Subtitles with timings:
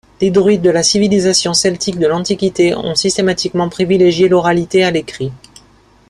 [0.19, 5.31] Les druides de la civilisation celtique de l’Antiquité ont systématiquement privilégié l’oralité à l’écrit.